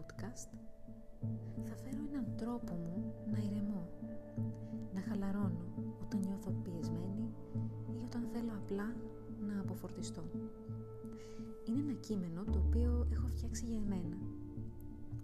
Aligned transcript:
podcast 0.00 0.48
θα 1.64 1.74
φέρω 1.76 2.02
έναν 2.10 2.26
τρόπο 2.36 2.74
μου 2.74 3.14
να 3.32 3.38
ηρεμώ, 3.38 3.88
να 4.94 5.00
χαλαρώνω 5.00 5.64
όταν 6.02 6.20
νιώθω 6.20 6.50
πιεσμένη 6.50 7.30
ή 7.98 8.02
όταν 8.04 8.28
θέλω 8.32 8.52
απλά 8.62 8.94
να 9.48 9.60
αποφορτιστώ. 9.60 10.22
Είναι 11.64 11.80
ένα 11.80 11.92
κείμενο 11.92 12.44
το 12.44 12.62
οποίο 12.66 13.06
έχω 13.12 13.26
φτιάξει 13.26 13.64
για 13.64 13.76
εμένα, 13.76 14.16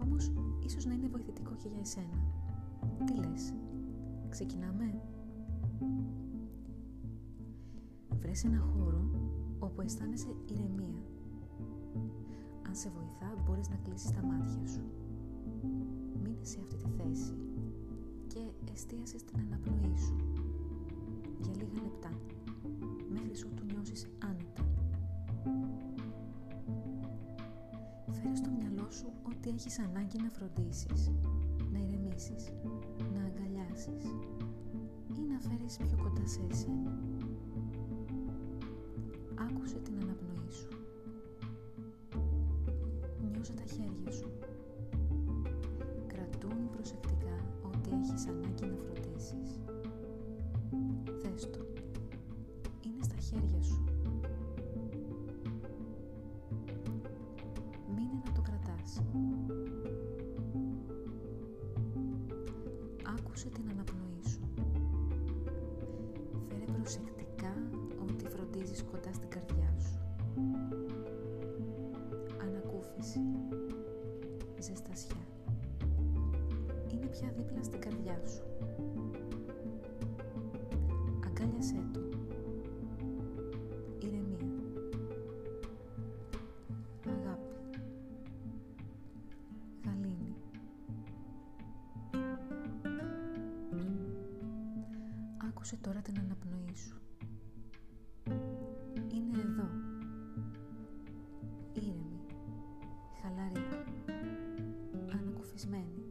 όμως 0.03 0.33
ίσως 0.67 0.85
να 0.85 0.95
είναι 0.95 1.09
βοηθητικό 1.09 1.55
και 1.55 1.69
για 1.69 1.81
εσένα. 1.81 2.19
Τι 3.05 3.15
λες, 3.15 3.55
ξεκινάμε; 4.29 5.01
Βρες 8.19 8.45
ένα 8.45 8.59
χώρο 8.59 9.11
όπου 9.59 9.81
αισθάνεσαι 9.81 10.35
ηρεμία. 10.51 11.03
Αν 12.67 12.75
σε 12.75 12.91
βοηθά, 12.97 13.43
μπορείς 13.45 13.69
να 13.69 13.77
κλείσεις 13.77 14.11
τα 14.11 14.23
μάτια 14.23 14.67
σου. 14.67 14.85
Μείνε 16.23 16.45
σε 16.45 16.59
αυτή 16.61 16.77
τη 16.77 16.89
θέση 16.99 17.35
και 18.27 18.41
εστίασες 18.73 19.21
στην 19.21 19.39
αναπνοή 19.41 19.97
σου 19.99 20.17
για 21.43 21.53
λίγα 21.55 21.83
λεπτά, 21.83 22.11
μέχρι 23.09 23.33
ότου 23.49 23.65
νιώσεις 23.65 24.07
άνετα. 24.19 24.65
Φέρε 28.11 28.35
στο 28.35 28.51
μυαλό 28.51 28.91
σου 28.91 29.09
ότι 29.23 29.49
έχεις 29.49 29.79
ανάγκη 29.79 30.19
να 30.23 30.31
φροντίσεις, 30.31 31.11
να 31.73 31.79
ηρεμήσεις, 31.79 32.53
να 33.15 33.21
αγκαλιάσεις 33.29 34.05
ή 35.17 35.21
να 35.31 35.39
φέρεις 35.41 35.77
πιο 35.77 35.97
κοντά 36.03 36.27
σε 36.27 36.41
εσένα. 36.51 36.99
Άκουσε 39.35 39.77
την 39.77 39.95
αναπνοή 40.03 40.51
σου. 40.51 40.76
Νιώσε 43.47 43.65
τα 43.65 43.75
χέρια 43.75 44.13
σου. 44.13 44.31
Κρατούν 46.07 46.71
προσεκτικά 46.71 47.37
ότι 47.65 47.91
έχεις 47.91 48.27
ανάγκη 48.27 48.67
να 48.67 48.77
φροντίσεις. 48.77 49.59
Θες 51.23 51.51
το. 51.51 51.59
Είναι 52.85 53.03
στα 53.03 53.17
χέρια 53.17 53.63
σου. 53.63 53.85
Μείνε 57.95 58.23
να 58.25 58.33
το 58.33 58.43
κρατάς. 58.43 59.03
Άκουσε 63.19 63.49
την 63.49 63.65
αναπνοή 63.71 64.23
σου. 64.31 64.41
Φέρε 66.49 66.65
προσεκτικά 66.73 67.53
ότι 68.03 68.25
φροντίζεις 68.29 68.83
κοντά 68.91 69.13
στην 69.13 69.29
Ζεστασιά. 74.61 75.17
Είναι 76.93 77.07
πια 77.07 77.33
δίπλα 77.37 77.63
στην 77.63 77.81
καρδιά 77.81 78.21
σου. 78.27 78.43
Αγκάλιασέ 81.27 81.85
το. 81.93 82.01
Ηρεμία. 83.99 84.39
Αγάπη. 87.07 87.55
Γαλήνη. 89.85 90.35
Άκουσε 95.49 95.77
τώρα 95.77 96.01
την 96.01 96.19
αναπνοή 96.19 96.77
σου. 96.77 97.06
Ανακουφισμένη. 105.57 106.05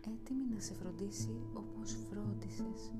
Έτοιμη 0.00 0.44
να 0.54 0.60
σε 0.60 0.74
φροντίσει 0.74 1.40
όπως 1.54 1.96
φρόντισες 2.10 2.92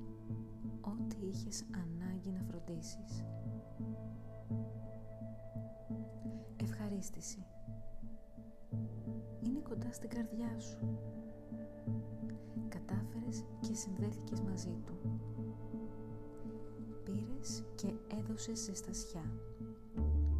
ό,τι 0.81 1.17
είχες 1.27 1.65
ανάγκη 1.75 2.31
να 2.31 2.43
φροντίσεις. 2.43 3.25
Ευχαρίστηση. 6.57 7.47
Είναι 9.41 9.61
κοντά 9.61 9.93
στην 9.93 10.09
καρδιά 10.09 10.59
σου. 10.59 10.99
Κατάφερες 12.69 13.45
και 13.61 13.75
συνδέθηκες 13.75 14.41
μαζί 14.41 14.77
του. 14.87 14.95
Πήρες 17.05 17.65
και 17.75 17.93
έδωσες 18.19 18.59
ζεστασιά. 18.59 19.33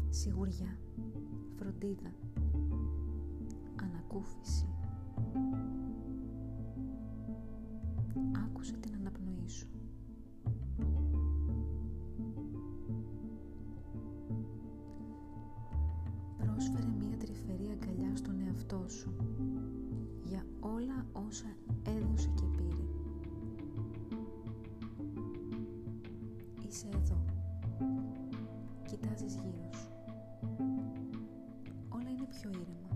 Σιγουριά. 0.09 0.79
Φροντίδα. 1.55 2.26
Ανακούφιση. 4.27 4.65
Άκουσε 8.45 8.73
την 8.77 8.93
αναπνοή 8.95 9.47
σου. 9.47 9.67
Πρόσφερε 16.37 16.87
μία 16.99 17.17
τρυφερή 17.17 17.69
αγκαλιά 17.71 18.15
στον 18.15 18.39
εαυτό 18.47 18.85
σου 18.87 19.13
για 20.23 20.45
όλα 20.59 21.05
όσα 21.11 21.55
έδωσε 21.83 22.29
και 22.35 22.43
πήρε. 22.57 22.85
Είσαι 26.67 26.87
εδώ. 26.93 27.23
Κοιτάζεις 28.87 29.33
γύρω 29.35 29.69
σου. 29.73 29.91
Όλα 31.89 32.09
είναι 32.09 32.27
πιο 32.29 32.49
ήρεμα, 32.49 32.86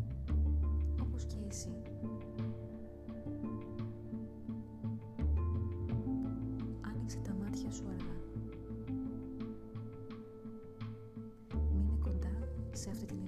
κοντά 12.86 12.96
σε 12.96 13.06
αυτή 13.06 13.21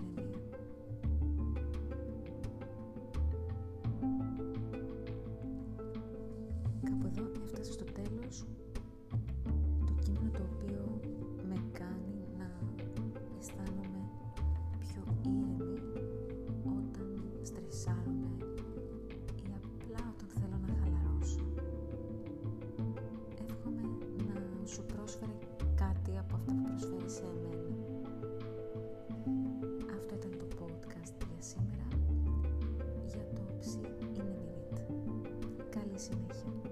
Jesu'ya. 35.94 36.63